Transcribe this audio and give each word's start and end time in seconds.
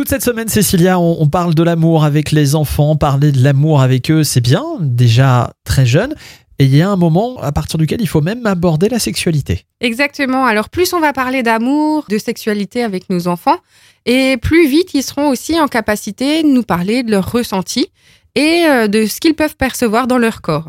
Toute 0.00 0.08
cette 0.08 0.24
semaine, 0.24 0.48
Cécilia, 0.48 0.98
on, 0.98 1.28
parle 1.28 1.54
de 1.54 1.62
l'amour 1.62 2.04
avec 2.04 2.30
les 2.30 2.54
enfants. 2.54 2.96
Parler 2.96 3.32
de 3.32 3.44
l'amour 3.44 3.82
avec 3.82 4.10
eux, 4.10 4.24
c'est 4.24 4.40
bien, 4.40 4.64
déjà 4.80 5.52
très 5.62 5.84
jeune. 5.84 6.14
Et 6.58 6.64
il 6.64 6.74
y 6.74 6.80
a 6.80 6.88
un 6.88 6.96
moment 6.96 7.36
à 7.42 7.52
partir 7.52 7.78
duquel 7.78 8.00
il 8.00 8.08
faut 8.08 8.22
même 8.22 8.46
aborder 8.46 8.88
la 8.88 8.98
sexualité. 8.98 9.66
Exactement. 9.82 10.46
Alors 10.46 10.70
plus 10.70 10.94
on 10.94 11.00
va 11.00 11.12
parler 11.12 11.42
d'amour, 11.42 12.06
de 12.08 12.16
sexualité 12.16 12.82
avec 12.82 13.10
nos 13.10 13.28
enfants, 13.28 13.58
et 14.06 14.38
plus 14.38 14.66
vite 14.68 14.94
ils 14.94 15.02
seront 15.02 15.28
aussi 15.28 15.60
en 15.60 15.68
capacité 15.68 16.44
de 16.44 16.48
nous 16.48 16.62
parler 16.62 17.02
de 17.02 17.10
leurs 17.10 17.30
ressentis 17.30 17.88
et 18.34 18.64
euh, 18.66 18.88
de 18.88 19.06
ce 19.06 19.20
qu'ils 19.20 19.34
peuvent 19.34 19.56
percevoir 19.56 20.06
dans 20.06 20.18
leur 20.18 20.42
corps. 20.42 20.68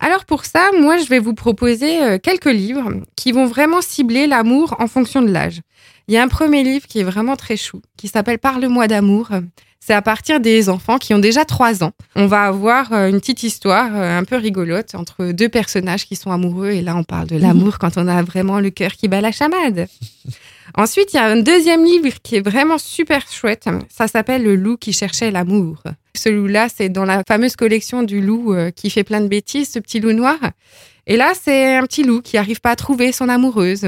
Alors 0.00 0.24
pour 0.24 0.44
ça, 0.44 0.70
moi 0.78 0.98
je 0.98 1.06
vais 1.06 1.18
vous 1.18 1.34
proposer 1.34 2.02
euh, 2.02 2.18
quelques 2.18 2.44
livres 2.44 2.92
qui 3.16 3.32
vont 3.32 3.46
vraiment 3.46 3.80
cibler 3.80 4.26
l'amour 4.26 4.76
en 4.78 4.86
fonction 4.86 5.22
de 5.22 5.30
l'âge. 5.30 5.60
Il 6.08 6.14
y 6.14 6.18
a 6.18 6.22
un 6.22 6.28
premier 6.28 6.62
livre 6.62 6.86
qui 6.86 7.00
est 7.00 7.04
vraiment 7.04 7.36
très 7.36 7.56
chou, 7.56 7.80
qui 7.96 8.08
s'appelle 8.08 8.38
Parle-moi 8.38 8.86
d'amour. 8.86 9.28
C'est 9.80 9.94
à 9.94 10.02
partir 10.02 10.40
des 10.40 10.68
enfants 10.68 10.98
qui 10.98 11.14
ont 11.14 11.18
déjà 11.18 11.44
3 11.44 11.84
ans. 11.84 11.92
On 12.16 12.26
va 12.26 12.42
avoir 12.42 12.92
euh, 12.92 13.08
une 13.08 13.20
petite 13.20 13.42
histoire 13.42 13.94
un 13.94 14.24
peu 14.24 14.36
rigolote 14.36 14.94
entre 14.94 15.32
deux 15.32 15.48
personnages 15.48 16.06
qui 16.06 16.16
sont 16.16 16.30
amoureux. 16.30 16.70
Et 16.70 16.82
là, 16.82 16.96
on 16.96 17.04
parle 17.04 17.28
de 17.28 17.36
l'amour 17.36 17.78
quand 17.78 17.96
on 17.96 18.06
a 18.08 18.22
vraiment 18.22 18.60
le 18.60 18.70
cœur 18.70 18.92
qui 18.92 19.08
bat 19.08 19.20
la 19.20 19.32
chamade. 19.32 19.88
Ensuite, 20.74 21.12
il 21.12 21.16
y 21.16 21.20
a 21.20 21.26
un 21.26 21.40
deuxième 21.40 21.84
livre 21.84 22.20
qui 22.22 22.36
est 22.36 22.40
vraiment 22.40 22.78
super 22.78 23.26
chouette. 23.30 23.68
Ça 23.88 24.08
s'appelle 24.08 24.42
Le 24.42 24.56
loup 24.56 24.76
qui 24.76 24.92
cherchait 24.92 25.30
l'amour. 25.30 25.82
Ce 26.14 26.28
loup-là, 26.28 26.68
c'est 26.74 26.88
dans 26.88 27.04
la 27.04 27.22
fameuse 27.26 27.56
collection 27.56 28.02
du 28.02 28.20
loup 28.20 28.54
euh, 28.54 28.70
qui 28.70 28.90
fait 28.90 29.04
plein 29.04 29.20
de 29.20 29.28
bêtises, 29.28 29.70
ce 29.70 29.78
petit 29.78 30.00
loup 30.00 30.12
noir. 30.12 30.38
Et 31.06 31.16
là, 31.16 31.32
c'est 31.40 31.76
un 31.76 31.82
petit 31.82 32.02
loup 32.02 32.20
qui 32.20 32.36
n'arrive 32.36 32.60
pas 32.60 32.70
à 32.70 32.76
trouver 32.76 33.12
son 33.12 33.28
amoureuse. 33.28 33.86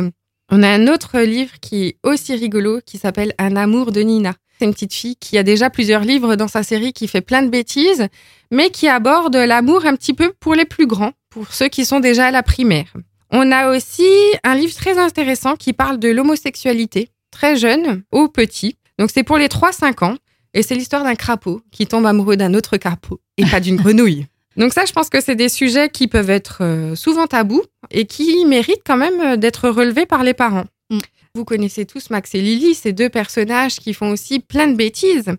On 0.50 0.62
a 0.62 0.68
un 0.68 0.86
autre 0.86 1.20
livre 1.20 1.54
qui 1.60 1.86
est 1.86 1.96
aussi 2.04 2.34
rigolo 2.34 2.80
qui 2.84 2.98
s'appelle 2.98 3.34
Un 3.38 3.56
amour 3.56 3.92
de 3.92 4.00
Nina. 4.00 4.34
C'est 4.58 4.64
une 4.64 4.72
petite 4.72 4.94
fille 4.94 5.16
qui 5.16 5.38
a 5.38 5.42
déjà 5.42 5.70
plusieurs 5.70 6.02
livres 6.02 6.36
dans 6.36 6.48
sa 6.48 6.62
série 6.62 6.92
qui 6.92 7.06
fait 7.06 7.20
plein 7.20 7.42
de 7.42 7.48
bêtises, 7.48 8.08
mais 8.50 8.70
qui 8.70 8.88
aborde 8.88 9.36
l'amour 9.36 9.86
un 9.86 9.94
petit 9.94 10.14
peu 10.14 10.32
pour 10.40 10.54
les 10.54 10.64
plus 10.64 10.86
grands, 10.86 11.12
pour 11.30 11.52
ceux 11.52 11.68
qui 11.68 11.84
sont 11.84 12.00
déjà 12.00 12.26
à 12.26 12.30
la 12.30 12.42
primaire. 12.42 12.92
On 13.30 13.52
a 13.52 13.70
aussi 13.70 14.08
un 14.42 14.54
livre 14.54 14.74
très 14.74 14.98
intéressant 14.98 15.56
qui 15.56 15.72
parle 15.72 15.98
de 15.98 16.08
l'homosexualité, 16.08 17.10
très 17.30 17.56
jeune 17.56 18.02
au 18.10 18.28
petit. 18.28 18.76
Donc 18.98 19.10
c'est 19.12 19.22
pour 19.22 19.36
les 19.36 19.48
3-5 19.48 20.04
ans, 20.04 20.16
et 20.54 20.62
c'est 20.62 20.74
l'histoire 20.74 21.04
d'un 21.04 21.14
crapaud 21.14 21.60
qui 21.70 21.86
tombe 21.86 22.06
amoureux 22.06 22.36
d'un 22.36 22.54
autre 22.54 22.78
crapaud, 22.78 23.20
et 23.36 23.44
pas 23.44 23.60
d'une 23.60 23.76
grenouille. 23.82 24.26
Donc 24.56 24.72
ça, 24.72 24.84
je 24.86 24.92
pense 24.92 25.08
que 25.08 25.20
c'est 25.20 25.36
des 25.36 25.48
sujets 25.48 25.88
qui 25.88 26.08
peuvent 26.08 26.30
être 26.30 26.58
euh, 26.62 26.94
souvent 26.96 27.26
tabous 27.26 27.62
et 27.90 28.06
qui 28.06 28.44
méritent 28.44 28.82
quand 28.84 28.96
même 28.96 29.20
euh, 29.20 29.36
d'être 29.36 29.68
relevés 29.68 30.06
par 30.06 30.24
les 30.24 30.34
parents. 30.34 30.64
Mm. 30.90 30.98
Vous 31.34 31.44
connaissez 31.44 31.84
tous 31.86 32.10
Max 32.10 32.34
et 32.34 32.40
Lily, 32.40 32.74
ces 32.74 32.92
deux 32.92 33.08
personnages 33.10 33.76
qui 33.76 33.94
font 33.94 34.10
aussi 34.10 34.40
plein 34.40 34.66
de 34.66 34.74
bêtises. 34.74 35.30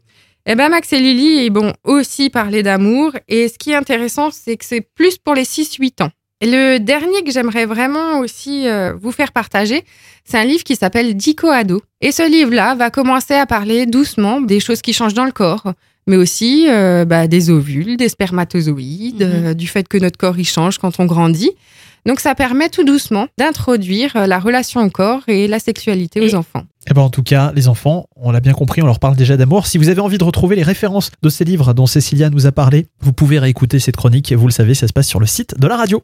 Eh 0.45 0.56
ben 0.56 0.70
Max 0.70 0.94
et 0.94 1.00
Lily 1.00 1.45
ils 1.45 1.52
vont 1.52 1.73
aussi 1.84 2.30
parler 2.30 2.64
d'amour 2.64 3.12
et 3.28 3.50
ce 3.50 3.58
qui 3.58 3.72
est 3.72 3.76
intéressant, 3.76 4.32
c'est 4.32 4.56
que 4.56 4.64
c'est 4.64 4.82
plus 4.82 5.17
pour 5.17 5.34
les 5.34 5.44
6-8 5.44 6.04
ans. 6.04 6.12
Le 6.42 6.78
dernier 6.78 7.22
que 7.26 7.32
j'aimerais 7.32 7.66
vraiment 7.66 8.20
aussi 8.20 8.66
euh, 8.68 8.94
vous 9.02 9.12
faire 9.12 9.34
partager, 9.34 9.84
c'est 10.23 10.38
un 10.38 10.45
livre 10.45 10.64
qui 10.64 10.76
s'appelle 10.78 11.16
Dico 11.16 11.48
Ado. 11.50 11.82
Et 12.00 12.14
ce 12.14 12.30
livre-là 12.30 12.76
va 12.76 12.90
commencer 12.90 13.34
à 13.34 13.45
parler 13.45 13.86
doucement 13.86 14.40
des 14.40 14.62
choses 14.62 14.82
qui 14.82 14.94
changent 14.94 15.14
dans 15.14 15.26
le 15.26 15.34
corps, 15.34 15.73
mais 16.08 16.16
aussi 16.16 16.67
euh, 16.70 17.04
bah, 17.04 17.28
des 17.28 17.50
ovules, 17.50 17.98
des 17.98 18.08
spermatozoïdes, 18.08 19.22
Mhm. 19.23 19.45
euh, 19.48 19.54
du 19.54 19.67
fait 19.67 19.86
que 19.88 19.98
notre 19.98 20.17
corps 20.17 20.40
il 20.40 20.45
change 20.48 20.78
quand 20.78 21.00
on 21.02 21.06
grandit. 21.06 21.52
Donc 22.06 22.22
ça 22.22 22.34
permet 22.34 22.70
tout 22.70 22.86
doucement 22.86 23.28
d'introduire 23.38 24.26
la 24.26 24.40
relation 24.40 24.82
au 24.82 24.90
corps 24.90 25.23
et 25.28 25.50
la 25.50 25.60
sexualité 25.60 26.22
aux 26.22 26.34
enfants. 26.36 26.64
Eh 26.90 26.94
ben 26.94 27.02
en 27.02 27.10
tout 27.10 27.23
cas, 27.23 27.52
les 27.54 27.67
enfants, 27.67 28.08
on 28.16 28.32
l'a 28.32 28.40
bien 28.40 28.54
compris, 28.54 28.82
on 28.82 28.86
leur 28.86 29.00
parle 29.00 29.17
déjà 29.17 29.36
d'amour. 29.36 29.67
Si 29.67 29.78
vous 29.78 29.90
avez 29.90 30.00
envie 30.00 30.17
de 30.17 30.23
retrouver 30.23 30.56
les 30.56 30.64
références 30.64 31.12
de 31.22 31.30
ces 31.30 31.44
livres 31.44 31.73
dont 31.73 31.86
Cécilia 31.88 32.30
nous 32.30 32.48
a 32.48 32.54
parlé, 32.54 32.88
vous 33.02 33.12
pouvez 33.12 33.38
réécouter 33.38 33.80
cette 33.80 33.98
chronique. 33.98 34.32
Vous 34.32 34.48
le 34.48 34.54
savez, 34.54 34.76
ça 34.76 34.88
se 34.88 34.94
passe 34.94 35.10
sur 35.10 35.20
le 35.20 35.26
site 35.26 35.60
de 35.60 35.67
la 35.67 35.76
radio. 35.76 36.02